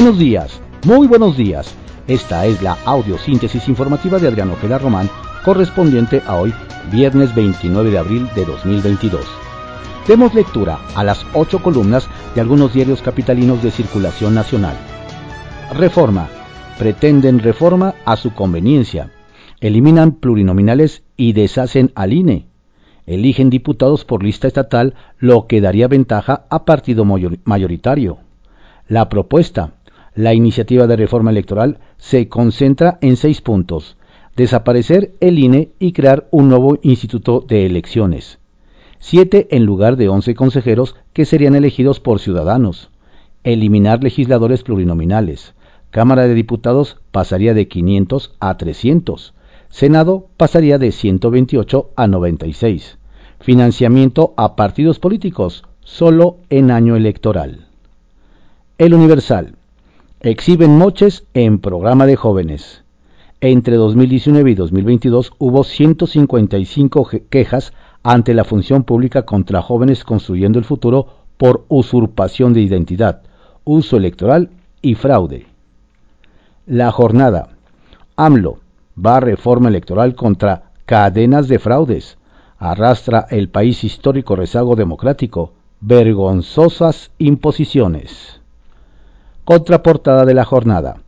Buenos 0.00 0.18
días, 0.18 0.62
muy 0.86 1.06
buenos 1.06 1.36
días. 1.36 1.74
Esta 2.06 2.46
es 2.46 2.62
la 2.62 2.78
audiosíntesis 2.86 3.68
informativa 3.68 4.18
de 4.18 4.28
Adriano 4.28 4.54
Ojeda 4.54 4.78
Román, 4.78 5.10
correspondiente 5.44 6.22
a 6.26 6.36
hoy, 6.36 6.54
viernes 6.90 7.34
29 7.34 7.90
de 7.90 7.98
abril 7.98 8.26
de 8.34 8.46
2022. 8.46 9.20
Demos 10.08 10.32
lectura 10.32 10.78
a 10.94 11.04
las 11.04 11.26
ocho 11.34 11.62
columnas 11.62 12.08
de 12.34 12.40
algunos 12.40 12.72
diarios 12.72 13.02
capitalinos 13.02 13.62
de 13.62 13.70
circulación 13.70 14.34
nacional. 14.34 14.74
Reforma. 15.74 16.30
Pretenden 16.78 17.38
reforma 17.38 17.94
a 18.06 18.16
su 18.16 18.32
conveniencia. 18.32 19.10
Eliminan 19.60 20.12
plurinominales 20.12 21.02
y 21.18 21.34
deshacen 21.34 21.92
al 21.94 22.14
INE. 22.14 22.46
Eligen 23.04 23.50
diputados 23.50 24.06
por 24.06 24.22
lista 24.22 24.48
estatal, 24.48 24.94
lo 25.18 25.46
que 25.46 25.60
daría 25.60 25.88
ventaja 25.88 26.46
a 26.48 26.64
partido 26.64 27.04
mayoritario. 27.04 28.16
La 28.88 29.08
propuesta, 29.08 29.74
la 30.14 30.34
iniciativa 30.34 30.86
de 30.86 30.96
reforma 30.96 31.30
electoral, 31.30 31.78
se 31.98 32.28
concentra 32.28 32.98
en 33.00 33.16
seis 33.16 33.40
puntos. 33.40 33.96
Desaparecer 34.36 35.12
el 35.20 35.38
INE 35.38 35.70
y 35.78 35.92
crear 35.92 36.28
un 36.30 36.48
nuevo 36.48 36.78
instituto 36.82 37.44
de 37.46 37.66
elecciones. 37.66 38.38
Siete 38.98 39.48
en 39.50 39.64
lugar 39.64 39.96
de 39.96 40.08
once 40.08 40.34
consejeros 40.34 40.94
que 41.12 41.24
serían 41.24 41.54
elegidos 41.54 42.00
por 42.00 42.20
ciudadanos. 42.20 42.90
Eliminar 43.44 44.02
legisladores 44.02 44.62
plurinominales. 44.62 45.54
Cámara 45.90 46.26
de 46.26 46.34
Diputados 46.34 46.98
pasaría 47.10 47.54
de 47.54 47.66
500 47.66 48.34
a 48.38 48.56
300. 48.56 49.34
Senado 49.70 50.28
pasaría 50.36 50.78
de 50.78 50.92
128 50.92 51.90
a 51.96 52.06
96. 52.06 52.98
Financiamiento 53.40 54.34
a 54.36 54.54
partidos 54.54 54.98
políticos 54.98 55.64
solo 55.80 56.36
en 56.50 56.70
año 56.70 56.94
electoral. 56.94 57.66
El 58.76 58.94
Universal. 58.94 59.54
Exhiben 60.22 60.76
moches 60.76 61.24
en 61.32 61.60
programa 61.60 62.04
de 62.04 62.14
jóvenes. 62.14 62.84
Entre 63.40 63.76
2019 63.76 64.50
y 64.50 64.54
2022 64.54 65.32
hubo 65.38 65.64
155 65.64 67.08
quejas 67.30 67.72
ante 68.02 68.34
la 68.34 68.44
función 68.44 68.84
pública 68.84 69.22
contra 69.22 69.62
jóvenes 69.62 70.04
construyendo 70.04 70.58
el 70.58 70.66
futuro 70.66 71.06
por 71.38 71.64
usurpación 71.68 72.52
de 72.52 72.60
identidad, 72.60 73.22
uso 73.64 73.96
electoral 73.96 74.50
y 74.82 74.94
fraude. 74.94 75.46
La 76.66 76.92
jornada. 76.92 77.56
AMLO 78.16 78.58
va 79.02 79.16
a 79.16 79.20
reforma 79.20 79.70
electoral 79.70 80.14
contra 80.14 80.72
cadenas 80.84 81.48
de 81.48 81.58
fraudes. 81.58 82.18
Arrastra 82.58 83.26
el 83.30 83.48
país 83.48 83.84
histórico 83.84 84.36
rezago 84.36 84.76
democrático. 84.76 85.54
Vergonzosas 85.80 87.10
imposiciones. 87.16 88.39
Contraportada 89.44 90.24
de 90.24 90.34
la 90.34 90.44
jornada. 90.44 90.98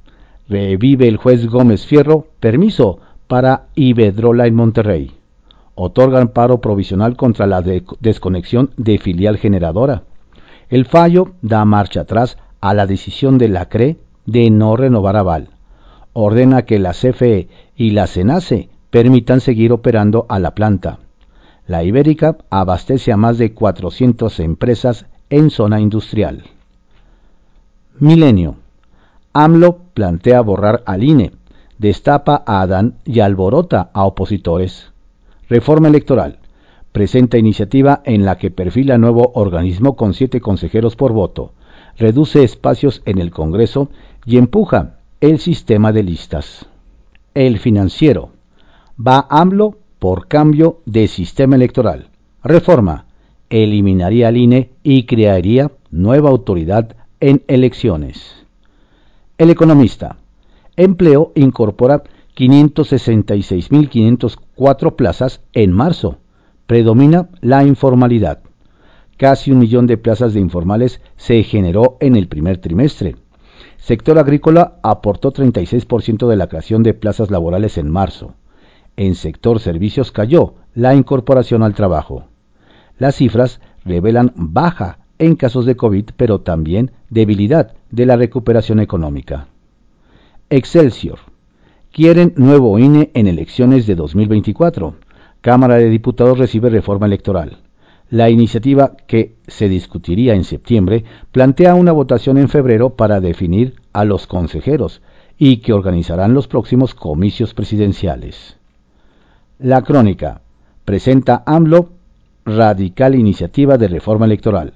Revive 0.48 1.06
el 1.06 1.16
juez 1.16 1.47
Gómez 1.47 1.86
Fierro 1.86 2.27
permiso 2.41 2.98
para 3.28 3.66
Ibedrola 3.74 4.47
en 4.47 4.55
Monterrey. 4.55 5.12
Otorgan 5.74 6.28
paro 6.28 6.61
provisional 6.61 7.16
contra 7.16 7.47
la 7.47 7.62
desconexión 7.62 8.70
de 8.77 8.98
filial 8.98 9.36
generadora. 9.36 10.02
El 10.70 10.86
fallo 10.86 11.33
da 11.42 11.64
marcha 11.64 12.00
atrás 12.00 12.39
a 12.61 12.74
la 12.74 12.86
decisión 12.86 13.39
de 13.39 13.48
la 13.48 13.66
CRE 13.66 13.98
de 14.27 14.50
no 14.50 14.77
renovar 14.77 15.17
aval. 15.17 15.50
Ordena 16.14 16.62
que 16.62 16.78
la 16.78 16.92
CFE 16.92 17.48
y 17.77 17.91
la 17.91 18.06
CENACE 18.06 18.70
permitan 18.91 19.41
seguir 19.41 19.72
operando 19.72 20.27
a 20.28 20.39
la 20.39 20.55
planta. 20.55 20.98
La 21.67 21.84
Ibérica 21.84 22.39
abastece 22.50 23.12
a 23.12 23.17
más 23.17 23.39
de 23.39 23.55
400 23.55 24.41
empresas 24.41 25.06
en 25.30 25.50
zona 25.50 25.80
industrial. 25.80 26.44
Milenio. 27.98 28.56
AMLO 29.34 29.78
plantea 29.92 30.40
borrar 30.40 30.82
al 30.86 31.04
INE, 31.04 31.32
destapa 31.78 32.42
a 32.46 32.62
Adán 32.62 32.94
y 33.05 33.20
alborota 33.20 33.90
a 33.92 34.05
opositores. 34.05 34.92
Reforma 35.48 35.89
electoral. 35.89 36.39
Presenta 36.92 37.39
iniciativa 37.39 38.02
en 38.05 38.24
la 38.24 38.39
que 38.39 38.50
perfila 38.50 38.98
nuevo 38.98 39.33
organismo 39.34 39.94
con 39.94 40.14
siete 40.14 40.40
consejeros 40.40 40.96
por 40.96 41.12
voto, 41.12 41.52
reduce 41.98 42.42
espacios 42.42 43.02
en 43.05 43.18
el 43.18 43.30
Congreso 43.30 43.90
y 44.24 44.38
empuja 44.38 44.96
el 45.20 45.38
sistema 45.38 45.92
de 45.92 46.02
listas. 46.02 46.67
El 47.34 47.58
financiero. 47.58 48.30
Va 48.98 49.27
AMLO 49.28 49.77
por 49.98 50.28
cambio 50.28 50.80
de 50.86 51.08
sistema 51.08 51.56
electoral. 51.56 52.08
Reforma. 52.42 53.06
Eliminaría 53.50 54.28
al 54.28 54.38
INE 54.38 54.70
y 54.83 55.05
crearía 55.05 55.70
nueva 55.90 56.30
autoridad 56.30 56.96
en 57.22 57.42
elecciones. 57.46 58.34
El 59.38 59.48
economista. 59.48 60.18
Empleo 60.77 61.33
incorpora 61.36 62.02
566.504 62.36 64.96
plazas 64.96 65.40
en 65.52 65.72
marzo. 65.72 66.18
Predomina 66.66 67.28
la 67.40 67.64
informalidad. 67.64 68.40
Casi 69.16 69.52
un 69.52 69.61
millón 69.61 69.86
de 69.86 69.98
plazas 69.98 70.34
de 70.34 70.40
informales 70.40 71.00
se 71.16 71.44
generó 71.44 71.96
en 72.00 72.16
el 72.16 72.27
primer 72.27 72.58
trimestre. 72.58 73.14
Sector 73.77 74.18
agrícola 74.18 74.80
aportó 74.82 75.32
36% 75.32 76.27
de 76.27 76.36
la 76.36 76.48
creación 76.48 76.82
de 76.82 76.94
plazas 76.94 77.30
laborales 77.30 77.78
en 77.78 77.88
marzo. 77.88 78.34
En 78.96 79.14
sector 79.14 79.61
servicios 79.61 80.11
cayó 80.11 80.55
la 80.74 80.96
incorporación 80.96 81.62
al 81.62 81.74
trabajo. 81.74 82.24
Las 82.98 83.14
cifras 83.14 83.61
revelan 83.84 84.32
baja 84.34 85.02
en 85.22 85.36
casos 85.36 85.66
de 85.66 85.77
COVID, 85.77 86.10
pero 86.16 86.40
también 86.40 86.90
debilidad 87.08 87.74
de 87.90 88.06
la 88.06 88.16
recuperación 88.16 88.80
económica. 88.80 89.46
Excelsior. 90.50 91.20
Quieren 91.92 92.33
nuevo 92.36 92.78
INE 92.78 93.10
en 93.14 93.28
elecciones 93.28 93.86
de 93.86 93.94
2024. 93.94 94.94
Cámara 95.40 95.77
de 95.77 95.88
Diputados 95.88 96.38
recibe 96.38 96.70
reforma 96.70 97.06
electoral. 97.06 97.58
La 98.11 98.30
iniciativa, 98.30 98.96
que 99.06 99.36
se 99.46 99.68
discutiría 99.68 100.34
en 100.34 100.44
septiembre, 100.44 101.05
plantea 101.30 101.74
una 101.77 101.92
votación 101.92 102.36
en 102.36 102.48
febrero 102.48 102.90
para 102.90 103.20
definir 103.20 103.77
a 103.92 104.05
los 104.05 104.27
consejeros 104.27 105.02
y 105.38 105.58
que 105.58 105.72
organizarán 105.72 106.34
los 106.34 106.48
próximos 106.48 106.94
comicios 106.94 107.55
presidenciales. 107.55 108.56
La 109.58 109.82
crónica 109.82 110.40
presenta 110.84 111.44
AMLO 111.46 111.90
radical 112.44 113.14
iniciativa 113.14 113.78
de 113.78 113.86
reforma 113.86 114.27
electoral 114.27 114.74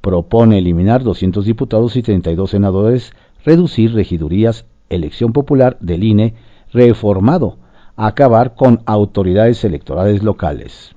propone 0.00 0.58
eliminar 0.58 1.02
200 1.02 1.44
diputados 1.44 1.96
y 1.96 2.02
32 2.02 2.50
senadores, 2.50 3.12
reducir 3.44 3.94
regidurías, 3.94 4.64
elección 4.88 5.32
popular 5.32 5.76
del 5.80 6.04
INE 6.04 6.34
reformado, 6.72 7.58
acabar 7.96 8.54
con 8.54 8.82
autoridades 8.86 9.64
electorales 9.64 10.22
locales. 10.22 10.94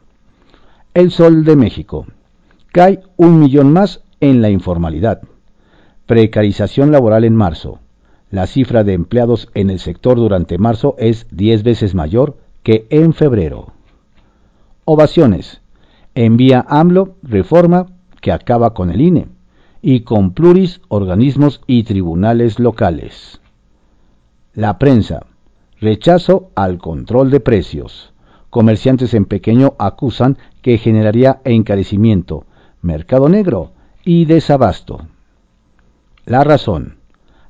El 0.94 1.12
Sol 1.12 1.44
de 1.44 1.56
México. 1.56 2.06
Cae 2.72 3.02
un 3.18 3.40
millón 3.40 3.74
más 3.74 4.04
en 4.20 4.42
la 4.42 4.50
informalidad. 4.50 5.22
Precarización 6.06 6.92
laboral 6.92 7.24
en 7.24 7.36
marzo. 7.36 7.80
La 8.30 8.48
cifra 8.48 8.84
de 8.84 8.94
empleados 8.94 9.50
en 9.54 9.70
el 9.70 9.80
sector 9.80 10.18
durante 10.18 10.58
marzo 10.58 10.96
es 10.98 11.28
10 11.32 11.64
veces 11.64 11.94
mayor 11.94 12.38
que 12.64 12.88
en 12.90 13.14
febrero. 13.14 13.74
Ovaciones. 14.86 15.62
Envía 16.16 16.66
AMLO 16.68 17.16
reforma 17.22 17.88
que 18.24 18.32
acaba 18.32 18.74
con 18.74 18.90
el 18.90 19.02
INE 19.02 19.28
y 19.82 20.00
con 20.00 20.32
pluris, 20.32 20.80
organismos 20.88 21.60
y 21.68 21.84
tribunales 21.84 22.58
locales. 22.58 23.42
La 24.54 24.80
prensa. 24.80 25.26
Rechazo 25.82 26.50
al 26.56 26.78
control 26.78 27.30
de 27.32 27.42
precios. 27.42 28.14
Comerciantes 28.50 29.14
en 29.14 29.26
pequeño 29.26 29.74
acusan 29.78 30.38
que 30.62 30.78
generaría 30.78 31.42
encarecimiento, 31.44 32.46
mercado 32.82 33.28
negro 33.28 33.74
y 34.06 34.24
desabasto. 34.24 35.06
La 36.26 36.46
razón. 36.46 37.00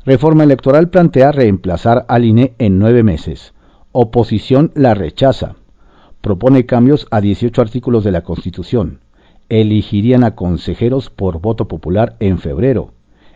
Reforma 0.06 0.44
electoral 0.44 0.90
plantea 0.90 1.32
reemplazar 1.32 2.04
al 2.10 2.26
INE 2.26 2.56
en 2.58 2.80
nueve 2.80 3.04
meses. 3.04 3.54
Oposición 3.92 4.72
la 4.74 4.96
rechaza. 4.96 5.54
Propone 6.22 6.66
cambios 6.66 7.06
a 7.12 7.22
18 7.22 7.62
artículos 7.62 8.04
de 8.04 8.12
la 8.12 8.22
Constitución 8.22 9.03
elegirían 9.62 10.24
a 10.24 10.34
consejeros 10.34 11.12
por 11.12 11.40
voto 11.40 11.68
popular 11.68 12.16
en 12.20 12.40
febrero. 12.40 12.92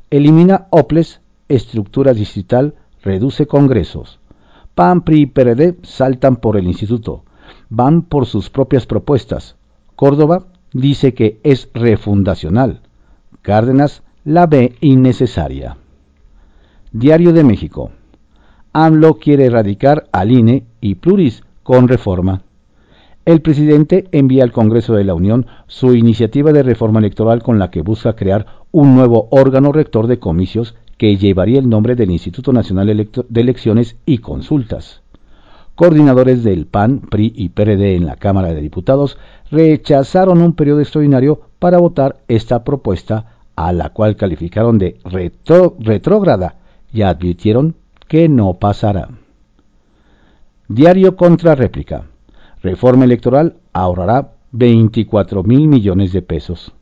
Elimina 0.10 0.66
OPLES, 0.72 1.22
estructura 1.48 2.14
digital, 2.14 2.74
reduce 3.04 3.46
congresos. 3.46 4.20
PAN, 4.74 5.02
PRI 5.02 5.22
y 5.22 5.26
PRD 5.28 5.78
saltan 5.84 6.38
por 6.38 6.58
el 6.58 6.66
instituto. 6.66 7.24
Van 7.70 8.02
por 8.02 8.26
sus 8.26 8.50
propias 8.50 8.88
propuestas. 8.88 9.58
Córdoba 9.96 10.48
dice 10.74 11.14
que 11.14 11.40
es 11.44 11.70
refundacional. 11.76 12.82
Cárdenas 13.44 14.02
la 14.26 14.48
ve 14.48 14.76
innecesaria. 14.82 15.78
Diario 16.92 17.32
de 17.32 17.44
México. 17.44 17.92
AMLO 18.74 19.20
quiere 19.20 19.46
erradicar 19.46 20.08
al 20.12 20.32
INE 20.32 20.66
y 20.82 20.96
Pluris 20.96 21.44
con 21.62 21.88
reforma 21.88 22.42
el 23.28 23.42
presidente 23.42 24.08
envía 24.14 24.46
al 24.46 24.54
Congreso 24.54 24.96
de 24.96 25.04
la 25.04 25.14
Unión 25.14 25.48
su 25.68 25.94
iniciativa 25.96 26.54
de 26.54 26.64
reforma 26.64 27.00
electoral 27.00 27.44
con 27.44 27.60
la 27.60 27.70
que 27.70 27.82
busca 27.82 28.16
crear 28.16 28.46
un 28.72 28.96
nuevo 28.96 29.28
órgano 29.32 29.74
rector 29.74 30.08
de 30.08 30.18
comicios 30.18 30.76
que 30.96 31.18
llevaría 31.18 31.60
el 31.60 31.68
nombre 31.68 31.96
del 31.96 32.10
Instituto 32.10 32.54
Nacional 32.54 32.88
de 32.88 33.42
Elecciones 33.42 33.98
y 34.06 34.20
Consultas. 34.20 35.02
Coordinadores 35.76 36.46
del 36.46 36.68
PAN, 36.68 37.02
PRI 37.02 37.34
y 37.36 37.50
PRD 37.50 37.98
en 37.98 38.06
la 38.06 38.16
Cámara 38.16 38.54
de 38.54 38.62
Diputados 38.62 39.18
rechazaron 39.52 40.42
un 40.42 40.54
periodo 40.54 40.80
extraordinario 40.80 41.42
para 41.60 41.80
votar 41.80 42.22
esta 42.30 42.64
propuesta, 42.64 43.40
a 43.58 43.74
la 43.74 43.90
cual 43.90 44.16
calificaron 44.16 44.78
de 44.78 45.00
retrógrada 45.04 46.56
y 46.94 47.02
advirtieron 47.02 47.76
que 48.08 48.30
no 48.30 48.54
pasará. 48.54 49.10
Diario 50.70 51.18
contra 51.18 51.56
réplica. 51.56 52.06
Reforma 52.68 53.06
electoral 53.06 53.56
ahorrará 53.72 54.34
24 54.52 55.42
mil 55.44 55.70
millones 55.70 56.12
de 56.12 56.22
pesos. 56.22 56.74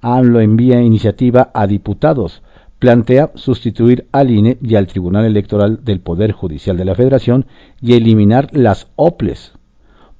AMLO 0.00 0.40
envía 0.40 0.80
iniciativa 0.80 1.50
a 1.52 1.66
diputados. 1.66 2.42
Plantea 2.78 3.32
sustituir 3.34 4.06
al 4.10 4.30
INE 4.30 4.56
y 4.62 4.76
al 4.76 4.86
Tribunal 4.86 5.26
Electoral 5.26 5.84
del 5.84 6.00
Poder 6.00 6.32
Judicial 6.32 6.78
de 6.78 6.86
la 6.86 6.94
Federación 6.94 7.44
y 7.82 7.92
eliminar 7.92 8.48
las 8.52 8.88
OPLES. 8.96 9.52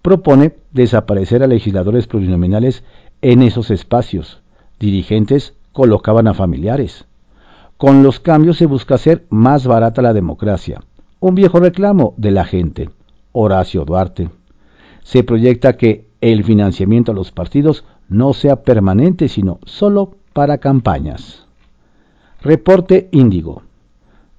Propone 0.02 0.56
desaparecer 0.72 1.42
a 1.42 1.46
legisladores 1.46 2.06
plurinominales 2.06 2.84
en 3.22 3.40
esos 3.40 3.70
espacios. 3.70 4.42
Dirigentes 4.78 5.54
colocaban 5.72 6.28
a 6.28 6.34
familiares. 6.34 7.06
Con 7.78 8.02
los 8.02 8.20
cambios 8.20 8.58
se 8.58 8.66
busca 8.66 8.96
hacer 8.96 9.24
más 9.30 9.66
barata 9.66 10.02
la 10.02 10.12
democracia. 10.12 10.82
Un 11.18 11.34
viejo 11.34 11.60
reclamo 11.60 12.12
de 12.18 12.30
la 12.30 12.44
gente. 12.44 12.90
Horacio 13.32 13.86
Duarte. 13.86 14.37
Se 15.08 15.24
proyecta 15.24 15.78
que 15.78 16.04
el 16.20 16.44
financiamiento 16.44 17.12
a 17.12 17.14
los 17.14 17.32
partidos 17.32 17.82
no 18.10 18.34
sea 18.34 18.56
permanente, 18.56 19.28
sino 19.28 19.58
solo 19.64 20.18
para 20.34 20.58
campañas. 20.58 21.46
Reporte 22.42 23.08
Índigo. 23.10 23.62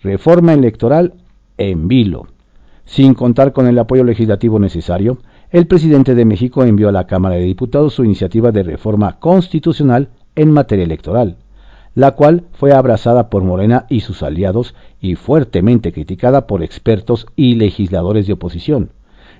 Reforma 0.03 0.53
electoral 0.53 1.15
en 1.57 1.87
vilo. 1.87 2.27
Sin 2.85 3.15
contar 3.15 3.51
con 3.51 3.65
el 3.65 3.79
apoyo 3.79 4.03
legislativo 4.03 4.59
necesario, 4.59 5.17
el 5.49 5.65
presidente 5.65 6.13
de 6.13 6.25
México 6.25 6.63
envió 6.63 6.89
a 6.89 6.91
la 6.91 7.07
Cámara 7.07 7.37
de 7.37 7.45
Diputados 7.45 7.95
su 7.95 8.03
iniciativa 8.03 8.51
de 8.51 8.61
reforma 8.61 9.17
constitucional 9.17 10.09
en 10.35 10.51
materia 10.51 10.85
electoral, 10.85 11.37
la 11.95 12.11
cual 12.11 12.43
fue 12.51 12.73
abrazada 12.73 13.31
por 13.31 13.43
Morena 13.43 13.87
y 13.89 14.01
sus 14.01 14.21
aliados 14.21 14.75
y 15.01 15.15
fuertemente 15.15 15.91
criticada 15.91 16.45
por 16.45 16.61
expertos 16.61 17.25
y 17.35 17.55
legisladores 17.55 18.27
de 18.27 18.33
oposición, 18.33 18.91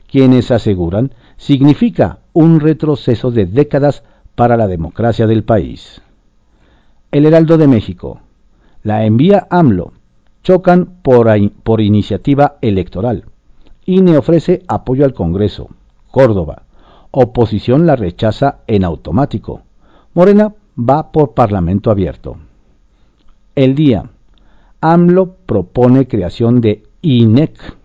quienes 0.10 0.52
aseguran 0.52 1.14
significa 1.38 2.20
un 2.34 2.60
retroceso 2.60 3.32
de 3.32 3.46
décadas 3.46 4.04
para 4.36 4.58
la 4.58 4.68
democracia 4.68 5.28
del 5.28 5.44
país. 5.44 6.02
El 7.12 7.26
Heraldo 7.26 7.58
de 7.58 7.68
México. 7.68 8.22
La 8.84 9.06
envía 9.06 9.48
AMLO. 9.50 9.94
Chocan 10.44 11.00
por, 11.02 11.28
por 11.64 11.82
iniciativa 11.82 12.58
electoral. 12.62 13.26
INE 13.86 14.18
ofrece 14.18 14.64
apoyo 14.68 15.06
al 15.06 15.14
Congreso. 15.14 15.70
Córdoba. 16.12 16.64
Oposición 17.12 17.86
la 17.86 17.96
rechaza 17.96 18.60
en 18.68 18.84
automático. 18.84 19.64
Morena 20.14 20.54
va 20.78 21.12
por 21.12 21.34
Parlamento 21.34 21.92
abierto. 21.92 22.38
El 23.56 23.76
día. 23.76 24.10
AMLO 24.82 25.36
propone 25.46 26.08
creación 26.08 26.62
de 26.62 26.84
INEC. 27.02 27.79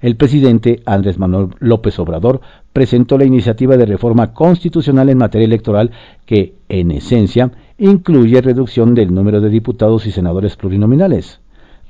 El 0.00 0.16
presidente 0.16 0.80
Andrés 0.86 1.18
Manuel 1.18 1.48
López 1.58 1.98
Obrador 1.98 2.40
presentó 2.72 3.18
la 3.18 3.24
iniciativa 3.24 3.76
de 3.76 3.84
reforma 3.84 4.32
constitucional 4.32 5.08
en 5.08 5.18
materia 5.18 5.46
electoral 5.46 5.90
que, 6.24 6.54
en 6.68 6.92
esencia, 6.92 7.50
incluye 7.78 8.40
reducción 8.40 8.94
del 8.94 9.12
número 9.12 9.40
de 9.40 9.48
diputados 9.48 10.06
y 10.06 10.12
senadores 10.12 10.54
plurinominales, 10.54 11.40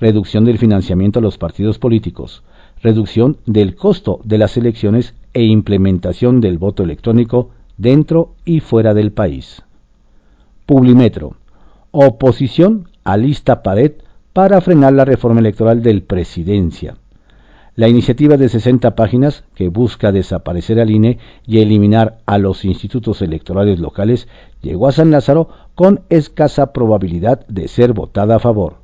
reducción 0.01 0.47
del 0.47 0.57
financiamiento 0.57 1.19
a 1.19 1.23
los 1.23 1.37
partidos 1.37 1.79
políticos, 1.79 2.43
reducción 2.83 3.37
del 3.45 3.75
costo 3.75 4.21
de 4.25 4.39
las 4.39 4.57
elecciones 4.57 5.15
e 5.35 5.45
implementación 5.45 6.41
del 6.41 6.57
voto 6.57 6.85
electrónico 6.85 7.51
dentro 7.77 8.35
y 8.47 8.61
fuera 8.61 8.95
del 8.95 9.13
país. 9.13 9.63
Publimetro. 10.65 11.37
Oposición 11.91 12.89
a 13.05 13.19
lista 13.19 13.63
pared 13.63 13.93
para 14.33 14.61
frenar 14.63 14.95
la 14.95 15.05
reforma 15.05 15.41
electoral 15.41 15.83
del 15.83 16.03
presidencia. 16.03 16.97
La 17.79 17.89
iniciativa 17.89 18.37
de 18.37 18.49
60 18.49 18.97
páginas, 18.97 19.45
que 19.55 19.69
busca 19.69 20.11
desaparecer 20.11 20.81
al 20.81 20.91
INE 20.91 21.21
y 21.47 21.61
eliminar 21.61 22.19
a 22.27 22.37
los 22.39 22.65
institutos 22.65 23.23
electorales 23.23 23.79
locales, 23.79 24.27
llegó 24.63 24.89
a 24.89 24.93
San 24.93 25.13
Lázaro 25.13 25.49
con 25.77 26.01
escasa 26.09 26.73
probabilidad 26.73 27.47
de 27.47 27.69
ser 27.69 27.93
votada 27.93 28.35
a 28.35 28.39
favor. 28.41 28.79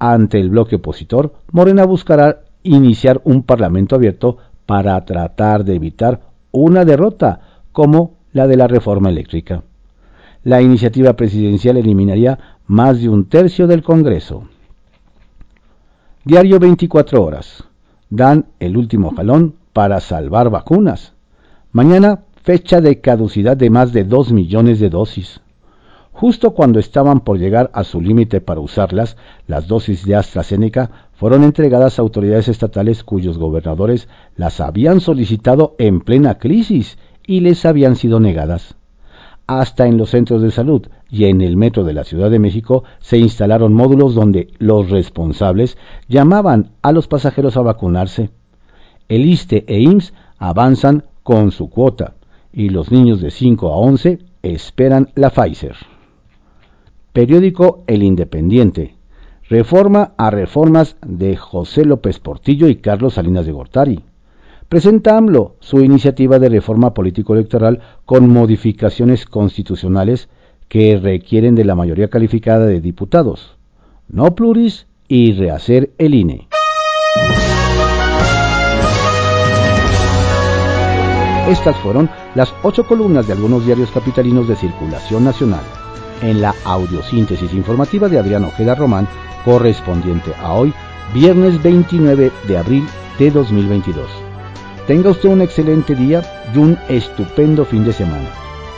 Ante 0.00 0.40
el 0.40 0.50
bloque 0.50 0.74
opositor, 0.74 1.32
Morena 1.52 1.84
buscará 1.84 2.40
iniciar 2.64 3.20
un 3.22 3.44
parlamento 3.44 3.94
abierto 3.94 4.38
para 4.66 5.00
tratar 5.04 5.64
de 5.64 5.76
evitar 5.76 6.22
una 6.50 6.84
derrota 6.84 7.62
como 7.70 8.14
la 8.32 8.48
de 8.48 8.56
la 8.56 8.66
reforma 8.66 9.10
eléctrica. 9.10 9.62
La 10.42 10.60
iniciativa 10.60 11.12
presidencial 11.12 11.76
eliminaría 11.76 12.36
más 12.66 13.00
de 13.00 13.10
un 13.10 13.26
tercio 13.28 13.68
del 13.68 13.84
Congreso. 13.84 14.42
Diario 16.24 16.58
24 16.58 17.22
horas 17.22 17.68
dan 18.10 18.46
el 18.60 18.76
último 18.76 19.14
jalón 19.14 19.54
para 19.72 20.00
salvar 20.00 20.50
vacunas. 20.50 21.12
Mañana, 21.72 22.20
fecha 22.42 22.80
de 22.80 23.00
caducidad 23.00 23.56
de 23.56 23.70
más 23.70 23.92
de 23.92 24.04
2 24.04 24.32
millones 24.32 24.80
de 24.80 24.90
dosis. 24.90 25.40
Justo 26.12 26.52
cuando 26.52 26.80
estaban 26.80 27.20
por 27.20 27.38
llegar 27.38 27.70
a 27.74 27.84
su 27.84 28.00
límite 28.00 28.40
para 28.40 28.60
usarlas, 28.60 29.16
las 29.46 29.68
dosis 29.68 30.04
de 30.04 30.16
AstraZeneca 30.16 30.90
fueron 31.12 31.44
entregadas 31.44 31.98
a 31.98 32.02
autoridades 32.02 32.48
estatales 32.48 33.04
cuyos 33.04 33.38
gobernadores 33.38 34.08
las 34.34 34.60
habían 34.60 35.00
solicitado 35.00 35.76
en 35.78 36.00
plena 36.00 36.38
crisis 36.38 36.98
y 37.24 37.40
les 37.40 37.64
habían 37.64 37.94
sido 37.94 38.18
negadas. 38.18 38.77
Hasta 39.48 39.86
en 39.86 39.96
los 39.96 40.10
centros 40.10 40.42
de 40.42 40.50
salud 40.50 40.88
y 41.08 41.24
en 41.24 41.40
el 41.40 41.56
metro 41.56 41.82
de 41.82 41.94
la 41.94 42.04
Ciudad 42.04 42.30
de 42.30 42.38
México 42.38 42.84
se 43.00 43.16
instalaron 43.16 43.72
módulos 43.72 44.14
donde 44.14 44.48
los 44.58 44.90
responsables 44.90 45.78
llamaban 46.06 46.72
a 46.82 46.92
los 46.92 47.08
pasajeros 47.08 47.56
a 47.56 47.62
vacunarse. 47.62 48.28
El 49.08 49.24
ISTE 49.24 49.64
e 49.66 49.80
IMSS 49.80 50.12
avanzan 50.36 51.04
con 51.22 51.50
su 51.50 51.70
cuota 51.70 52.16
y 52.52 52.68
los 52.68 52.92
niños 52.92 53.22
de 53.22 53.30
5 53.30 53.72
a 53.72 53.76
11 53.78 54.18
esperan 54.42 55.08
la 55.14 55.30
Pfizer. 55.30 55.76
Periódico 57.14 57.84
El 57.86 58.02
Independiente. 58.02 58.96
Reforma 59.48 60.12
a 60.18 60.28
reformas 60.28 60.98
de 61.06 61.36
José 61.36 61.86
López 61.86 62.18
Portillo 62.18 62.68
y 62.68 62.76
Carlos 62.76 63.14
Salinas 63.14 63.46
de 63.46 63.52
Gortari 63.52 64.04
presenta 64.68 65.16
AMLO 65.16 65.56
su 65.60 65.80
iniciativa 65.80 66.38
de 66.38 66.48
reforma 66.48 66.92
político-electoral 66.92 67.80
con 68.04 68.28
modificaciones 68.28 69.24
constitucionales 69.24 70.28
que 70.68 70.98
requieren 70.98 71.54
de 71.54 71.64
la 71.64 71.74
mayoría 71.74 72.08
calificada 72.08 72.66
de 72.66 72.80
diputados, 72.80 73.56
no 74.08 74.34
pluris 74.34 74.86
y 75.08 75.32
rehacer 75.32 75.90
el 75.96 76.14
INE. 76.14 76.48
Estas 81.48 81.76
fueron 81.78 82.10
las 82.34 82.52
ocho 82.62 82.86
columnas 82.86 83.26
de 83.26 83.32
algunos 83.32 83.64
diarios 83.64 83.90
capitalinos 83.90 84.46
de 84.48 84.56
circulación 84.56 85.24
nacional, 85.24 85.62
en 86.20 86.42
la 86.42 86.54
audiosíntesis 86.66 87.54
informativa 87.54 88.08
de 88.08 88.18
Adrián 88.18 88.44
Ojeda 88.44 88.74
Román, 88.74 89.08
correspondiente 89.46 90.34
a 90.42 90.52
hoy, 90.52 90.74
viernes 91.14 91.62
29 91.62 92.30
de 92.46 92.58
abril 92.58 92.84
de 93.18 93.30
2022. 93.30 94.27
Tenga 94.88 95.10
usted 95.10 95.28
un 95.28 95.42
excelente 95.42 95.94
día 95.94 96.22
y 96.54 96.56
un 96.56 96.78
estupendo 96.88 97.66
fin 97.66 97.84
de 97.84 97.92
semana. 97.92 98.30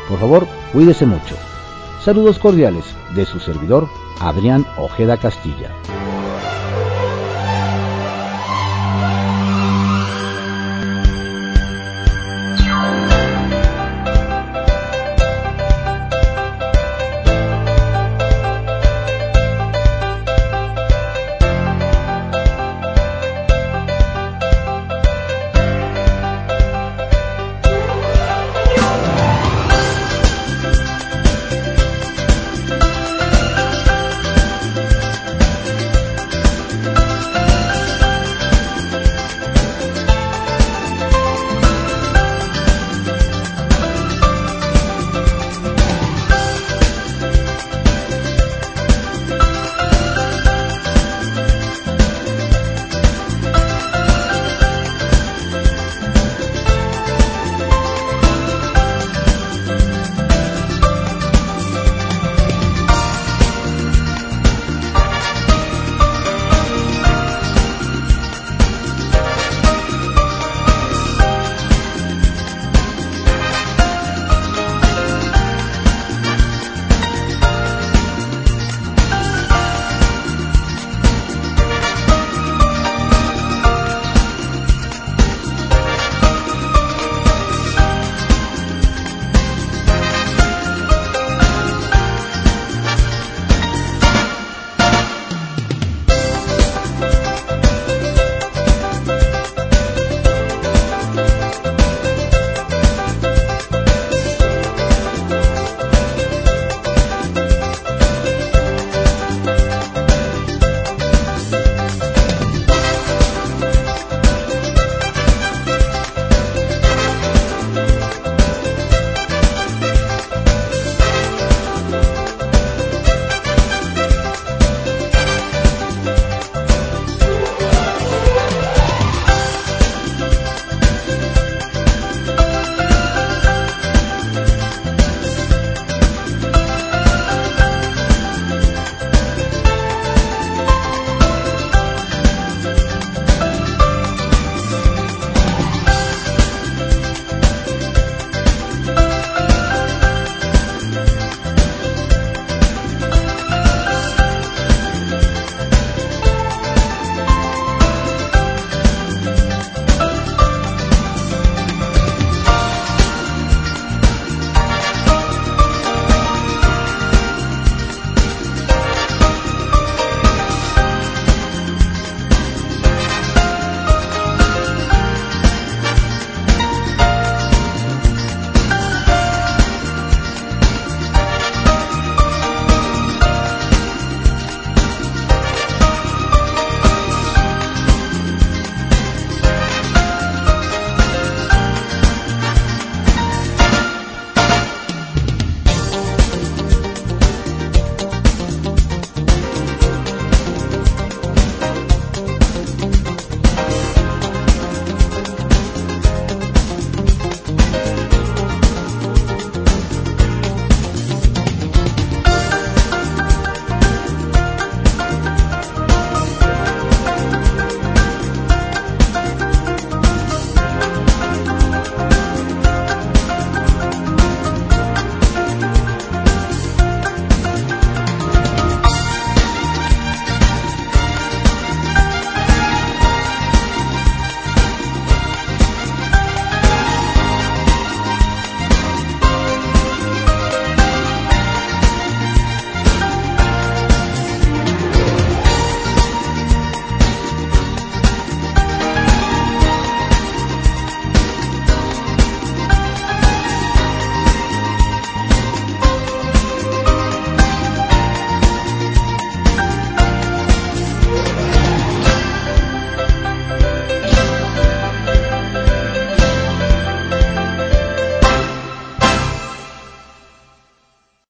Por 0.09 0.19
favor, 0.19 0.45
cuídese 0.73 1.07
mucho. 1.07 1.37
Saludos 2.03 2.37
cordiales 2.41 2.85
de 3.15 3.25
su 3.25 3.39
servidor, 3.39 3.87
Adrián 4.19 4.67
Ojeda 4.77 5.17
Castilla. 5.17 5.71